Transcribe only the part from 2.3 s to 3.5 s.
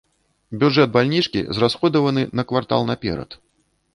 на квартал наперад.